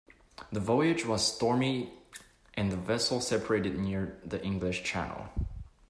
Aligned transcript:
The 0.51 0.59
voyage 0.59 1.05
was 1.05 1.31
stormy 1.35 1.93
and 2.55 2.71
the 2.71 2.75
vessels 2.75 3.27
separated 3.27 3.77
near 3.77 4.19
the 4.25 4.43
English 4.43 4.81
Channel. 4.83 5.27